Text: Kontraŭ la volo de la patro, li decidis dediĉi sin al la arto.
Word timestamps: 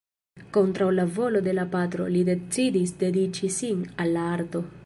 Kontraŭ 0.55 0.87
la 0.99 1.05
volo 1.17 1.43
de 1.49 1.53
la 1.59 1.67
patro, 1.77 2.09
li 2.17 2.25
decidis 2.33 2.97
dediĉi 3.05 3.55
sin 3.61 3.89
al 4.05 4.15
la 4.19 4.29
arto. 4.37 4.69